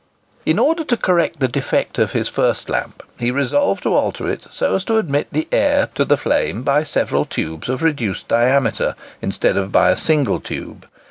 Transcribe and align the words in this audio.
In 0.47 0.57
order 0.57 0.83
to 0.85 0.97
correct 0.97 1.39
the 1.41 1.47
defect 1.47 1.99
of 1.99 2.13
his 2.13 2.27
first 2.27 2.69
lamp 2.69 3.03
he 3.19 3.29
resolved 3.29 3.83
to 3.83 3.93
alter 3.93 4.27
it 4.27 4.47
so 4.49 4.73
as 4.73 4.83
to 4.85 4.97
admit 4.97 5.27
the 5.31 5.47
air 5.51 5.89
to 5.93 6.03
the 6.03 6.17
flame 6.17 6.63
by 6.63 6.81
several 6.81 7.23
tubes 7.23 7.69
of 7.69 7.83
reduced 7.83 8.27
diameter, 8.27 8.95
instead 9.21 9.57
of 9.57 9.71
by 9.71 9.91
a 9.91 9.95
single 9.95 10.39
tube. 10.39 10.87